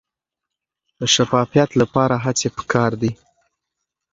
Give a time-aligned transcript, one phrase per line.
[0.99, 3.11] د شفافیت لپاره هڅې پکار دي.